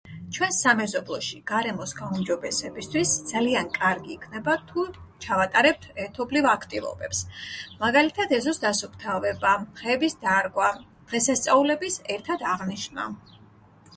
[0.35, 4.85] ჩვენს სამეზობლოში გარემოს გაუმჯობესებისთვის ძალიან კარგი იქნება თუ
[5.25, 7.21] ჩავატარებთ ერთობლივ აქტივობებს.
[7.85, 9.53] მაგალითად, ეზოს დასუფთავება,
[9.83, 10.71] ხეების დარგვა,
[11.13, 13.07] დღესასწაულების ერთად აღნიშვნა.